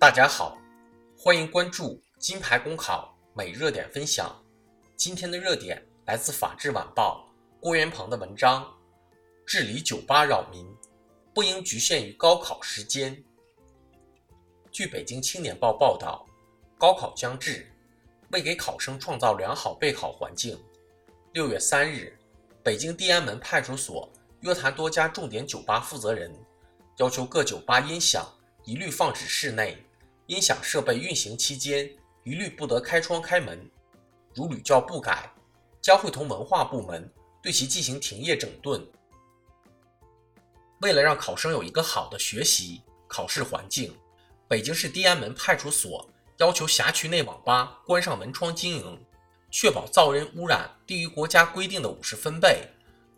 [0.00, 0.56] 大家好，
[1.14, 4.34] 欢迎关注金牌公考每热点分享。
[4.96, 7.30] 今天的热点来自《法制晚报》
[7.62, 8.66] 郭元鹏的文章：
[9.44, 10.66] 治理酒吧扰民，
[11.34, 13.22] 不应局限于高考时间。
[14.72, 16.26] 据北京青年报报道，
[16.78, 17.70] 高考将至，
[18.30, 20.58] 为给考生创造良好备考环境，
[21.34, 22.18] 六月三日，
[22.64, 26.34] 北京地安门派出所约谈多家重点酒吧负责人，
[26.96, 28.26] 要求各酒吧音响
[28.64, 29.76] 一律放置室内。
[30.30, 31.90] 音响设备运行期间，
[32.22, 33.68] 一律不得开窗开门。
[34.32, 35.28] 如屡教不改，
[35.82, 37.12] 将会同文化部门
[37.42, 38.80] 对其进行停业整顿。
[40.82, 43.92] 为了让考生有一个好的学习考试环境，
[44.46, 49.04] 北京市地安门派出所要求辖区内网吧关上门窗经营，
[49.50, 52.68] 确保噪音污染低于国家规定的五十分贝。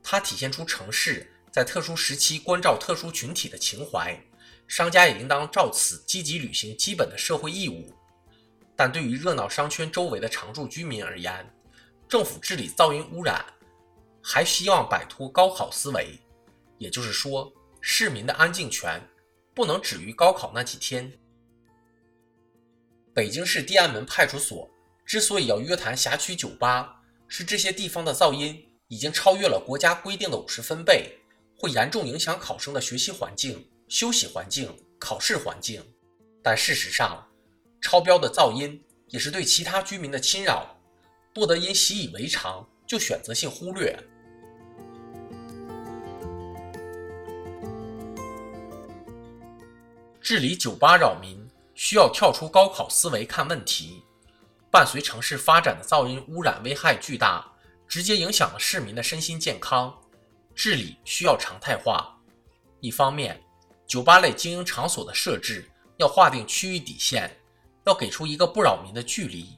[0.02, 4.18] 它体现出城市在特殊时期关照特殊群体的情怀。
[4.66, 7.92] 商家也应当照此积极履行基本的社会义务，
[8.74, 11.46] 但对于热闹商圈周围的常住居民而言，
[12.08, 13.44] 政府治理噪音污染
[14.22, 16.18] 还希望摆脱高考思维，
[16.78, 19.00] 也就是说，市民的安静权
[19.54, 21.12] 不能止于高考那几天。
[23.14, 24.70] 北京市地安门派出所
[25.04, 31.18] 之所以要约谈辖区酒吧，是这些地方的噪音已经超越了国家规定的五十分贝，
[31.58, 33.68] 会严重影响考生的学习环境。
[33.92, 35.84] 休息环境、考试环境，
[36.42, 37.28] 但事实上，
[37.82, 40.80] 超标的噪音也是对其他居民的侵扰，
[41.34, 43.94] 不得因习以为常就选择性忽略。
[50.22, 54.02] 治理酒吧扰民，需要跳出高考思维看问题。
[54.70, 57.46] 伴随城市发展的噪音污染危害巨大，
[57.86, 59.94] 直接影响了市民的身心健康。
[60.54, 62.18] 治理需要常态化，
[62.80, 63.38] 一方面。
[63.86, 67.30] 酒吧类经营场所的设置要划定区域底线，
[67.84, 69.56] 要给出一个不扰民的距离，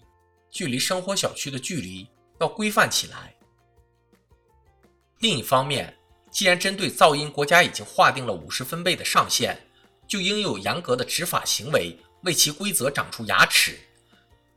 [0.51, 2.09] 距离生活小区的距离
[2.41, 3.35] 要规范起来。
[5.21, 5.97] 另一方面，
[6.31, 9.57] 既然针对噪音国家已经划定了五十分贝的上限，
[10.09, 13.79] 就应有严格的执法行为，为其规则长出牙齿。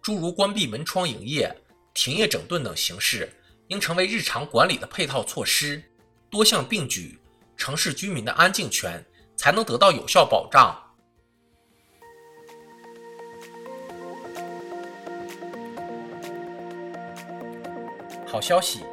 [0.02, 1.56] 诸如关闭门窗营业、
[1.94, 3.32] 停业整顿等形式，
[3.68, 5.84] 应成为日常管理的配套措施，
[6.30, 7.20] 多项并举，
[7.56, 9.06] 城市居民的安静权。
[9.38, 10.76] 才能得到有效保障。
[18.26, 18.84] 好消息，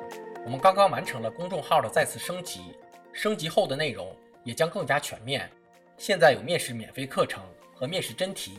[0.44, 2.76] 我们刚刚完成了公众号的再次升级，
[3.12, 5.50] 升级后的内容也将更加全面。
[5.98, 7.42] 现在有面试免费课程
[7.74, 8.58] 和面试真题，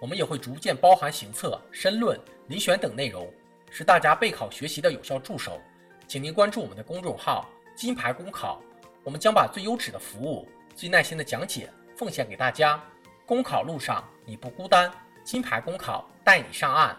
[0.00, 2.18] 我们也会逐渐包含行测、申论、
[2.48, 3.30] 遴选等内容，
[3.70, 5.60] 是大家备考学习的有效助手。
[6.08, 8.62] 请您关注我们的公众号“金牌公考”，
[9.04, 10.48] 我们将把最优质的服务。
[10.74, 12.82] 最耐心的讲解奉献给大家，
[13.24, 14.90] 公考路上你不孤单，
[15.22, 16.96] 金牌公考带你上岸。